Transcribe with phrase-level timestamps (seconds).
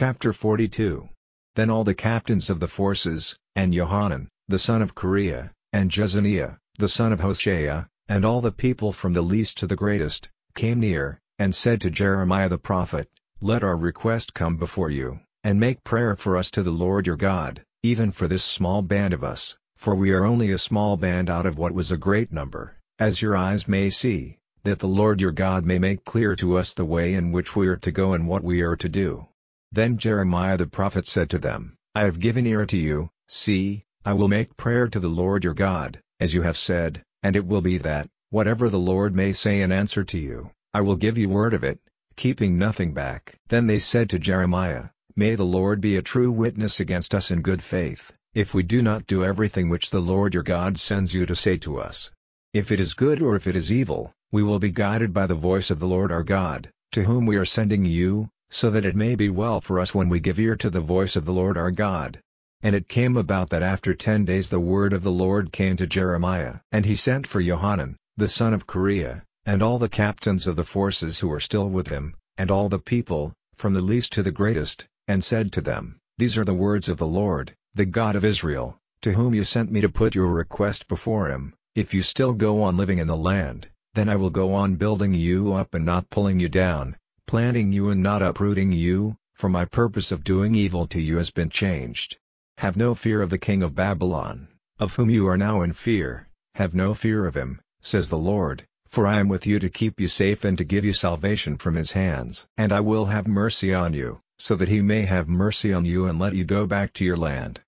[0.00, 1.08] Chapter 42
[1.56, 6.56] Then all the captains of the forces, and Johanan, the son of Kareah, and Jezaniah,
[6.78, 10.78] the son of Hoshaiah, and all the people from the least to the greatest, came
[10.78, 13.08] near, and said to Jeremiah the prophet,
[13.40, 17.16] Let our request come before you, and make prayer for us to the Lord your
[17.16, 21.28] God, even for this small band of us, for we are only a small band
[21.28, 25.20] out of what was a great number, as your eyes may see, that the Lord
[25.20, 28.12] your God may make clear to us the way in which we are to go
[28.12, 29.26] and what we are to do.
[29.70, 34.14] Then Jeremiah the prophet said to them, I have given ear to you, see, I
[34.14, 37.60] will make prayer to the Lord your God, as you have said, and it will
[37.60, 41.28] be that, whatever the Lord may say in answer to you, I will give you
[41.28, 41.80] word of it,
[42.16, 43.36] keeping nothing back.
[43.48, 47.42] Then they said to Jeremiah, May the Lord be a true witness against us in
[47.42, 51.26] good faith, if we do not do everything which the Lord your God sends you
[51.26, 52.10] to say to us.
[52.54, 55.34] If it is good or if it is evil, we will be guided by the
[55.34, 58.96] voice of the Lord our God, to whom we are sending you, so that it
[58.96, 61.56] may be well for us when we give ear to the voice of the Lord
[61.56, 62.20] our God.
[62.62, 65.86] And it came about that after ten days the word of the Lord came to
[65.86, 66.56] Jeremiah.
[66.72, 70.64] And he sent for Johanan, the son of Kareah, and all the captains of the
[70.64, 74.32] forces who were still with him, and all the people, from the least to the
[74.32, 78.24] greatest, and said to them, These are the words of the Lord, the God of
[78.24, 82.32] Israel, to whom you sent me to put your request before him, if you still
[82.32, 85.84] go on living in the land, then I will go on building you up and
[85.84, 86.96] not pulling you down,
[87.28, 91.30] planting you and not uprooting you, for my purpose of doing evil to you has
[91.30, 92.16] been changed.
[92.56, 94.48] Have no fear of the king of Babylon,
[94.78, 98.64] of whom you are now in fear, have no fear of him, says the Lord,
[98.88, 101.74] for I am with you to keep you safe and to give you salvation from
[101.74, 102.46] his hands.
[102.56, 106.06] And I will have mercy on you, so that he may have mercy on you
[106.06, 107.60] and let you go back to your land.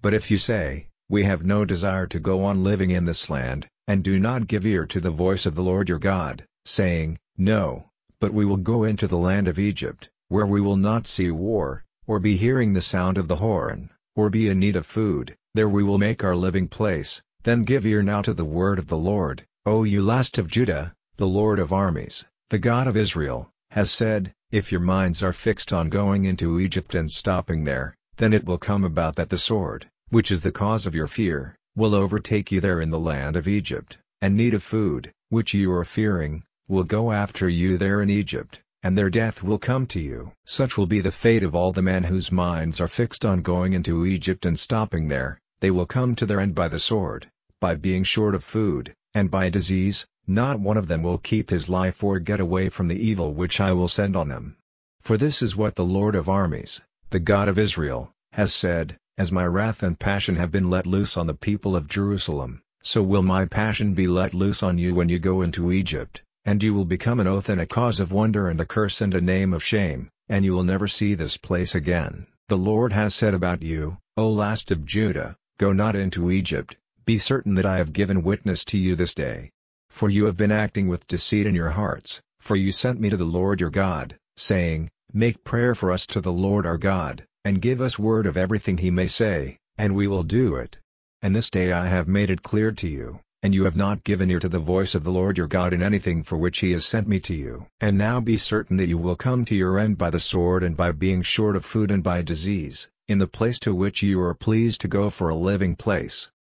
[0.00, 3.66] But if you say, We have no desire to go on living in this land,
[3.88, 7.87] and do not give ear to the voice of the Lord your God, saying, No,
[8.20, 11.84] but we will go into the land of Egypt, where we will not see war,
[12.06, 15.68] or be hearing the sound of the horn, or be in need of food, there
[15.68, 18.96] we will make our living place, then give ear now to the word of the
[18.96, 23.90] Lord, O you last of Judah, the Lord of armies, the God of Israel, has
[23.90, 28.44] said, If your minds are fixed on going into Egypt and stopping there, then it
[28.44, 32.50] will come about that the sword, which is the cause of your fear, will overtake
[32.50, 36.42] you there in the land of Egypt, and need of food, which you are fearing,
[36.70, 40.30] will go after you there in Egypt, and their death will come to you.
[40.44, 43.72] Such will be the fate of all the men whose minds are fixed on going
[43.72, 47.74] into Egypt and stopping there, they will come to their end by the sword, by
[47.74, 52.04] being short of food, and by disease, not one of them will keep his life
[52.04, 54.56] or get away from the evil which I will send on them.
[55.00, 59.32] For this is what the Lord of armies, the God of Israel, has said, As
[59.32, 63.22] my wrath and passion have been let loose on the people of Jerusalem, so will
[63.22, 66.86] my passion be let loose on you when you go into Egypt and you will
[66.86, 69.62] become an oath and a cause of wonder and a curse and a name of
[69.62, 72.26] shame, and you will never see this place again.
[72.48, 77.18] The Lord has said about you, O last of Judah, Go not into Egypt, be
[77.18, 79.50] certain that I have given witness to you this day.
[79.90, 83.18] For you have been acting with deceit in your hearts, for you sent me to
[83.18, 87.60] the Lord your God, saying, Make prayer for us to the Lord our God, and
[87.60, 90.78] give us word of everything he may say, and we will do it.
[91.20, 94.30] And this day I have made it clear to you, and you have not given
[94.32, 96.84] ear to the voice of the Lord your God in anything for which he has
[96.84, 97.66] sent me to you.
[97.80, 100.76] And now be certain that you will come to your end by the sword and
[100.76, 104.34] by being short of food and by disease, in the place to which you are
[104.34, 106.32] pleased to go for a living place.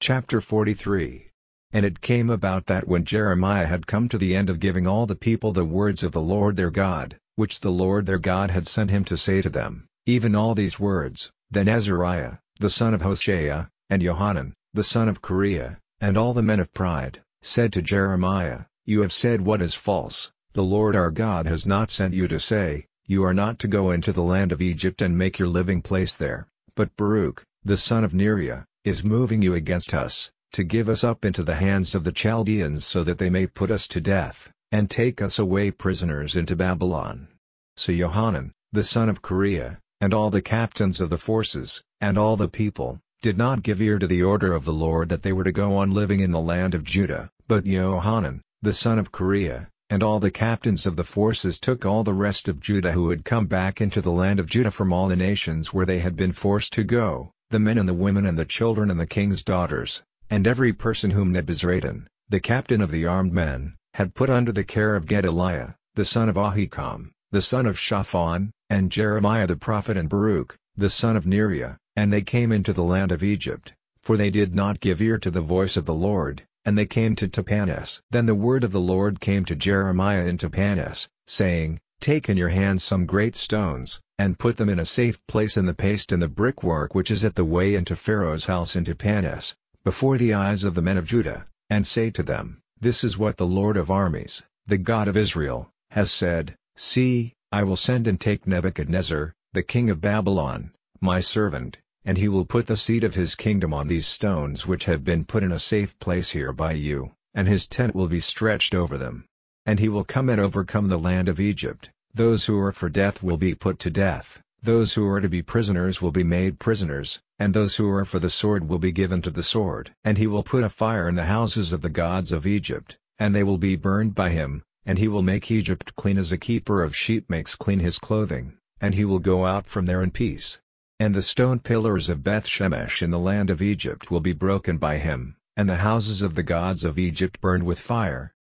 [0.00, 1.30] Chapter 43
[1.72, 5.06] And it came about that when Jeremiah had come to the end of giving all
[5.06, 8.66] the people the words of the Lord their God, which the Lord their God had
[8.66, 13.00] sent him to say to them, even all these words, then Azariah, the son of
[13.00, 17.80] Hoshaiah, and Johanan, the son of Kareah, and all the men of pride, said to
[17.80, 22.26] Jeremiah, You have said what is false, the Lord our God has not sent you
[22.26, 25.46] to say, You are not to go into the land of Egypt and make your
[25.46, 30.64] living place there, but Baruch, the son of Neriah, is moving you against us, to
[30.64, 33.86] give us up into the hands of the Chaldeans so that they may put us
[33.86, 37.28] to death, and take us away prisoners into Babylon.
[37.76, 42.36] So Johanan, the son of Kareah, and all the captains of the forces, and all
[42.36, 45.44] the people, did not give ear to the order of the Lord that they were
[45.44, 49.66] to go on living in the land of Judah, but Johanan, the son of Kareah,
[49.88, 53.24] and all the captains of the forces took all the rest of Judah who had
[53.24, 56.34] come back into the land of Judah from all the nations where they had been
[56.34, 60.02] forced to go, the men and the women and the children and the king's daughters,
[60.28, 64.64] and every person whom Nebuzaradan, the captain of the armed men, had put under the
[64.64, 69.96] care of Gedaliah, the son of Ahikam, the son of Shaphan, and Jeremiah the prophet
[69.96, 74.16] and Baruch, the son of Neriah, and they came into the land of Egypt, for
[74.16, 77.28] they did not give ear to the voice of the Lord, and they came to
[77.28, 78.00] Tahpanhes.
[78.10, 82.48] Then the word of the Lord came to Jeremiah in Tahpanhes, saying, Take in your
[82.48, 86.20] hands some great stones, and put them in a safe place in the paste and
[86.20, 89.54] the brickwork which is at the way into Pharaoh's house in Tahpanhes,
[89.84, 93.36] before the eyes of the men of Judah, and say to them, This is what
[93.36, 98.20] the Lord of armies, the God of Israel, has said, See, I will send and
[98.20, 103.14] take Nebuchadnezzar, the king of Babylon, my servant, and he will put the seat of
[103.14, 106.72] his kingdom on these stones which have been put in a safe place here by
[106.72, 109.24] you, and his tent will be stretched over them.
[109.64, 113.22] And he will come and overcome the land of Egypt, those who are for death
[113.22, 117.20] will be put to death, those who are to be prisoners will be made prisoners,
[117.38, 119.90] and those who are for the sword will be given to the sword.
[120.04, 123.34] And he will put a fire in the houses of the gods of Egypt, and
[123.34, 126.82] they will be burned by him, and he will make Egypt clean as a keeper
[126.82, 130.60] of sheep makes clean his clothing, and he will go out from there in peace.
[131.00, 134.78] And the stone pillars of Beth Shemesh in the land of Egypt will be broken
[134.78, 138.32] by him, and the houses of the gods of Egypt burned with fire.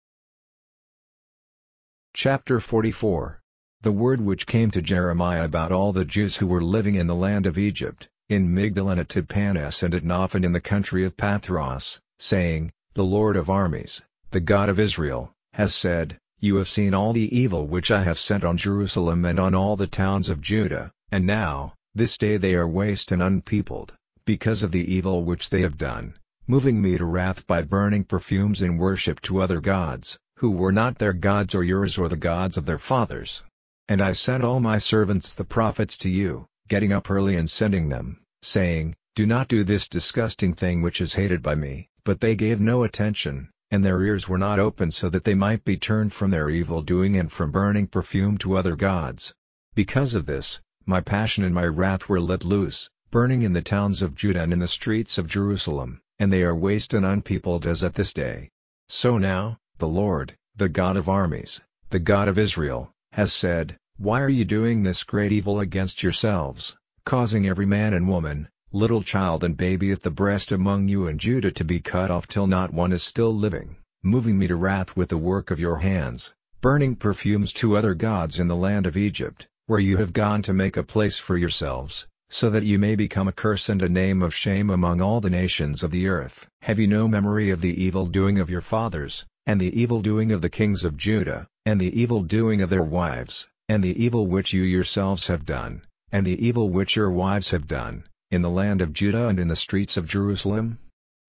[2.14, 3.42] Chapter 44
[3.82, 7.16] The word which came to Jeremiah about all the Jews who were living in the
[7.16, 11.18] land of Egypt, in Migdol and at Tahpanhes and at Noph in the country of
[11.18, 16.94] Pathros, saying, The Lord of armies, the God of Israel, has said, You have seen
[16.94, 20.40] all the evil which I have sent on Jerusalem and on all the towns of
[20.40, 23.94] Judah, and now, this day they are waste and unpeopled,
[24.26, 26.16] because of the evil which they have done,
[26.48, 30.98] moving me to wrath by burning perfumes in worship to other gods, who were not
[30.98, 33.44] their gods or yours or the gods of their fathers.
[33.88, 37.90] And I sent all my servants the prophets to you, getting up early and sending
[37.90, 42.36] them, saying, Do not do this disgusting thing which is hated by me, but they
[42.36, 46.12] gave no attention, and their ears were not open so that they might be turned
[46.12, 49.34] from their evil doing and from burning perfume to other gods.
[49.76, 54.02] Because of this, my passion and my wrath were let loose, burning in the towns
[54.02, 57.84] of Judah and in the streets of Jerusalem, and they are waste and unpeopled as
[57.84, 58.50] at this day.
[58.90, 64.22] So now, the Lord, the God of armies, the God of Israel, has said, Why
[64.22, 66.76] are you doing this great evil against yourselves,
[67.06, 71.20] causing every man and woman, little child and baby at the breast among you and
[71.20, 74.98] Judah to be cut off till not one is still living, moving me to wrath
[74.98, 78.98] with the work of your hands, burning perfumes to other gods in the land of
[78.98, 82.96] Egypt, where you have gone to make a place for yourselves, so that you may
[82.98, 86.50] become a curse and a name of shame among all the nations of the earth.
[86.64, 90.34] Have you no memory of the evil doing of your fathers, and the evil doing
[90.34, 94.28] of the kings of Judah, and the evil doing of their wives, and the evil
[94.28, 95.82] which you yourselves have done,
[96.12, 99.48] and the evil which your wives have done, in the land of Judah and in
[99.48, 100.78] the streets of Jerusalem?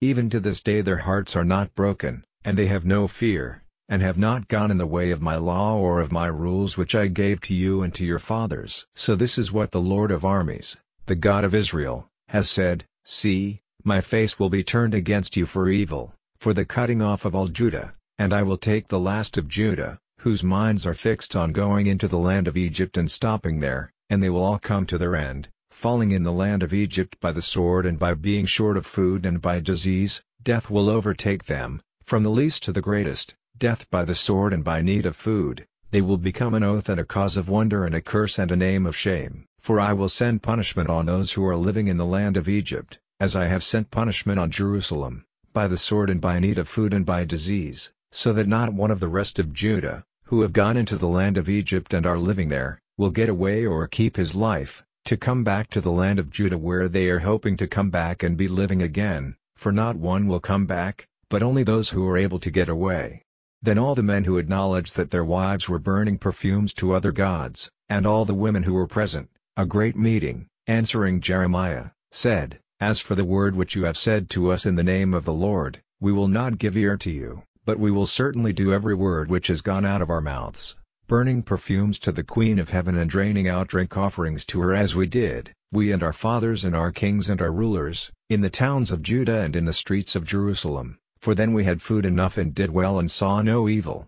[0.01, 4.01] Even to this day their hearts are not broken, and they have no fear, and
[4.01, 7.07] have not gone in the way of my law or of my rules which I
[7.07, 8.87] gave to you and to your fathers.
[8.95, 13.61] So this is what the Lord of armies, the God of Israel, has said, See,
[13.83, 17.47] my face will be turned against you for evil, for the cutting off of all
[17.47, 21.85] Judah, and I will take the last of Judah, whose minds are fixed on going
[21.85, 25.15] into the land of Egypt and stopping there, and they will all come to their
[25.15, 28.87] end, falling in the land of Egypt by the sword and by being short of
[28.87, 33.89] food and by disease, death will overtake them, from the least to the greatest, death
[33.89, 37.05] by the sword and by need of food, they will become an oath and a
[37.05, 39.45] cause of wonder and a curse and a name of shame.
[39.59, 42.99] For I will send punishment on those who are living in the land of Egypt,
[43.19, 46.93] as I have sent punishment on Jerusalem, by the sword and by need of food
[46.93, 50.75] and by disease, so that not one of the rest of Judah, who have gone
[50.75, 54.35] into the land of Egypt and are living there, will get away or keep his
[54.35, 57.89] life, to come back to the land of Judah where they are hoping to come
[57.89, 62.07] back and be living again, for not one will come back, but only those who
[62.07, 63.24] are able to get away.
[63.65, 67.71] Then all the men who acknowledged that their wives were burning perfumes to other gods,
[67.89, 73.15] and all the women who were present, a great meeting, answering Jeremiah, said, As for
[73.15, 76.11] the word which you have said to us in the name of the Lord, we
[76.11, 77.41] will not give ear to you.
[77.65, 80.75] But we will certainly do every word which has gone out of our mouths,
[81.07, 84.95] burning perfumes to the Queen of Heaven and draining out drink offerings to her as
[84.95, 88.91] we did, we and our fathers and our kings and our rulers, in the towns
[88.91, 92.53] of Judah and in the streets of Jerusalem, for then we had food enough and
[92.53, 94.05] did well and saw no evil.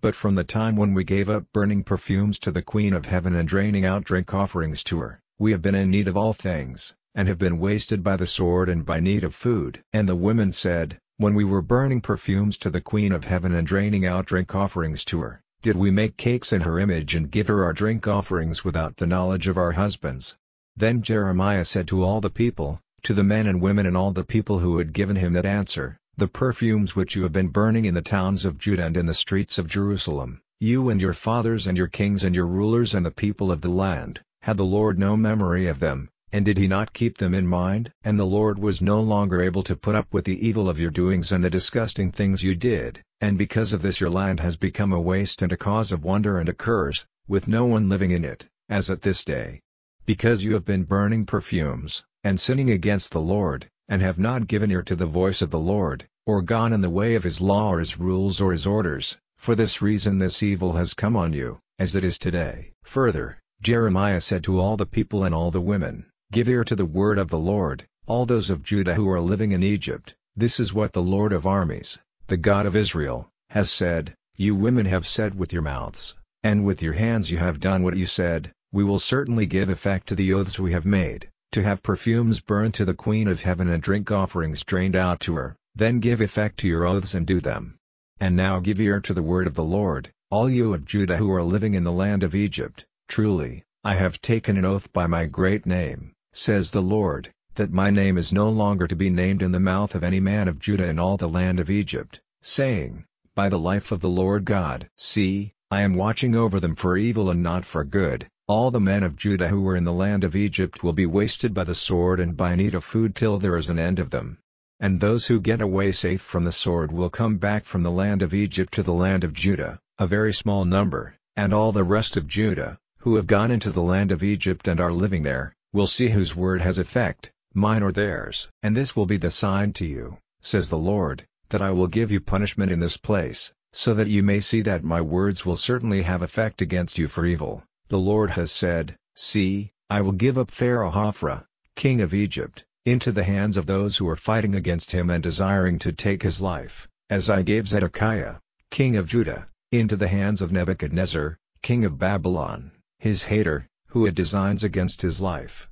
[0.00, 3.34] But from the time when we gave up burning perfumes to the Queen of Heaven
[3.34, 6.94] and draining out drink offerings to her, we have been in need of all things,
[7.12, 9.82] and have been wasted by the sword and by need of food.
[9.92, 13.66] And the women said, when we were burning perfumes to the Queen of Heaven and
[13.66, 17.48] draining out drink offerings to her, did we make cakes in her image and give
[17.48, 20.36] her our drink offerings without the knowledge of our husbands?
[20.76, 24.22] Then Jeremiah said to all the people, to the men and women and all the
[24.22, 27.94] people who had given him that answer, The perfumes which you have been burning in
[27.94, 31.78] the towns of Judah and in the streets of Jerusalem, you and your fathers and
[31.78, 35.16] your kings and your rulers and the people of the land, had the Lord no
[35.16, 37.90] memory of them, and did he not keep them in mind?
[38.04, 40.90] And the Lord was no longer able to put up with the evil of your
[40.90, 44.92] doings and the disgusting things you did, and because of this your land has become
[44.92, 48.26] a waste and a cause of wonder and a curse, with no one living in
[48.26, 49.62] it, as at this day.
[50.04, 54.70] Because you have been burning perfumes, and sinning against the Lord, and have not given
[54.70, 57.72] ear to the voice of the Lord, or gone in the way of his law
[57.72, 61.58] or his rules or his orders, for this reason this evil has come on you,
[61.76, 62.70] as it is today.
[62.84, 66.86] Further, Jeremiah said to all the people and all the women, Give ear to the
[66.86, 70.72] word of the Lord, all those of Judah who are living in Egypt, this is
[70.72, 75.34] what the Lord of armies, the God of Israel, has said, You women have said
[75.34, 79.00] with your mouths, and with your hands you have done what you said, we will
[79.00, 82.94] certainly give effect to the oaths we have made, to have perfumes burned to the
[82.94, 86.86] Queen of Heaven and drink offerings drained out to her, then give effect to your
[86.86, 87.76] oaths and do them.
[88.20, 91.32] And now give ear to the word of the Lord, all you of Judah who
[91.32, 95.26] are living in the land of Egypt, truly, I have taken an oath by my
[95.26, 99.50] great name, says the Lord, that my name is no longer to be named in
[99.50, 103.04] the mouth of any man of Judah in all the land of Egypt, saying,
[103.34, 104.88] By the life of the Lord God.
[104.96, 109.04] See, I am watching over them for evil and not for good, all the men
[109.04, 112.18] of Judah who were in the land of Egypt will be wasted by the sword
[112.18, 114.38] and by need of food till there is an end of them.
[114.80, 118.22] And those who get away safe from the sword will come back from the land
[118.22, 122.16] of Egypt to the land of Judah, a very small number, and all the rest
[122.16, 125.86] of Judah, who have gone into the land of Egypt and are living there, will
[125.86, 128.48] see whose word has effect, mine or theirs.
[128.64, 132.10] And this will be the sign to you, says the Lord, that I will give
[132.10, 136.02] you punishment in this place, so that you may see that my words will certainly
[136.02, 137.62] have effect against you for evil.
[137.90, 141.44] The Lord has said, See, I will give up Pharaoh Hophra,
[141.74, 145.80] king of Egypt, into the hands of those who are fighting against him and desiring
[145.80, 148.36] to take his life, as I gave Zedekiah,
[148.70, 152.70] king of Judah, into the hands of Nebuchadnezzar, king of Babylon,
[153.00, 155.68] his hater, who had designs against his life.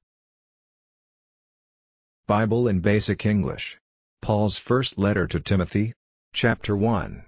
[2.27, 3.79] Bible in Basic English.
[4.23, 5.95] Paul's First Letter to Timothy.
[6.33, 7.23] Chapter 1.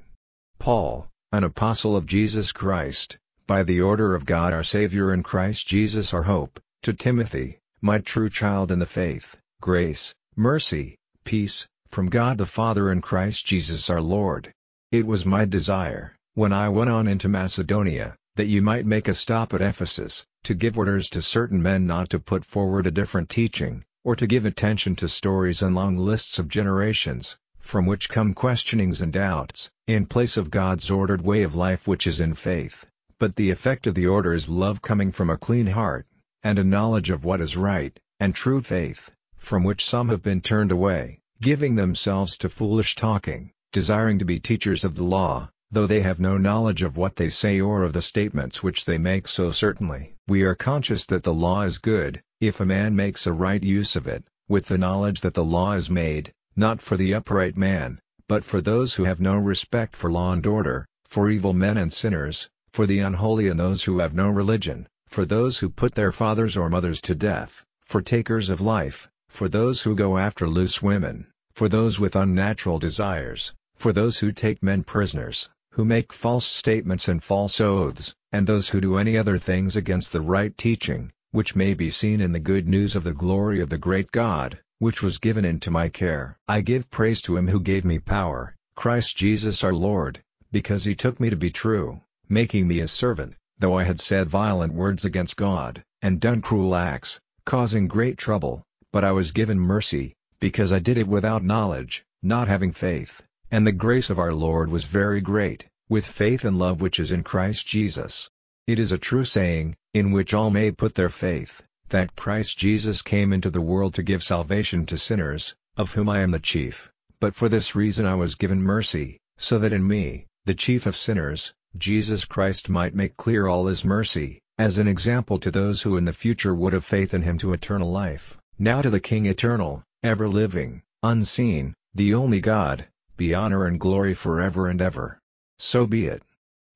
[0.59, 3.18] Paul, an apostle of Jesus Christ,
[3.50, 7.99] by the order of God our Savior and Christ Jesus our hope, to Timothy, my
[7.99, 13.90] true child in the faith, grace, mercy, peace, from God the Father and Christ Jesus
[13.90, 14.52] our Lord.
[14.92, 19.14] It was my desire, when I went on into Macedonia, that you might make a
[19.14, 23.28] stop at Ephesus, to give orders to certain men not to put forward a different
[23.28, 28.33] teaching, or to give attention to stories and long lists of generations, from which come
[28.33, 32.87] questionings and doubts, in place of God's ordered way of life which is in faith.
[33.20, 36.06] But the effect of the order is love coming from a clean heart,
[36.42, 40.40] and a knowledge of what is right, and true faith, from which some have been
[40.40, 45.86] turned away, giving themselves to foolish talking, desiring to be teachers of the law, though
[45.86, 49.28] they have no knowledge of what they say or of the statements which they make
[49.28, 50.14] so certainly.
[50.26, 53.96] We are conscious that the law is good, if a man makes a right use
[53.96, 58.00] of it, with the knowledge that the law is made, not for the upright man,
[58.28, 61.92] but for those who have no respect for law and order, for evil men and
[61.92, 66.12] sinners, for the unholy and those who have no religion, for those who put their
[66.12, 70.80] fathers or mothers to death, for takers of life, for those who go after loose
[70.80, 76.46] women, for those with unnatural desires, for those who take men prisoners, who make false
[76.46, 81.10] statements and false oaths, and those who do any other things against the right teaching,
[81.32, 84.60] which may be seen in the good news of the glory of the great God,
[84.78, 86.38] which was given into my care.
[86.46, 90.22] I give praise to him who gave me power, Christ Jesus our Lord,
[90.52, 92.00] because he took me to be true,
[92.30, 96.75] making me a servant, though I had said violent words against God, and done cruel
[96.76, 102.04] acts, causing great trouble, but I was given mercy, because I did it without knowledge,
[102.22, 103.20] not having faith,
[103.50, 107.10] and the grace of our Lord was very great, with faith and love which is
[107.10, 108.30] in Christ Jesus.
[108.66, 113.02] It is a true saying, in which all may put their faith, that Christ Jesus
[113.02, 116.90] came into the world to give salvation to sinners, of whom I am the chief,
[117.20, 120.94] but for this reason I was given mercy, so that in me, the chief of
[120.94, 125.96] sinners, Jesus Christ might make clear all his mercy, as an example to those who
[125.96, 128.36] in the future would have faith in him to eternal life.
[128.58, 132.86] Now to the King eternal, ever living, unseen, the only God,
[133.16, 135.18] be honor and glory forever and ever.
[135.58, 136.22] So be it.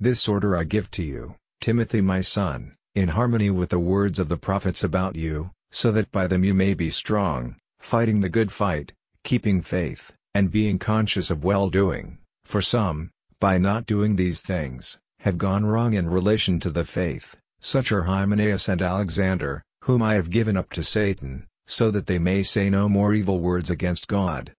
[0.00, 4.28] This order I give to you, Timothy my son, in harmony with the words of
[4.28, 8.52] the prophets about you, so that by them you may be strong, fighting the good
[8.52, 8.92] fight,
[9.24, 13.10] keeping faith, and being conscious of well-doing, for some,
[13.40, 18.02] by not doing these things, have gone wrong in relation to the faith, such are
[18.02, 22.70] Hymenaeus and Alexander, whom I have given up to Satan, so that they may say
[22.70, 24.52] no more evil words against God,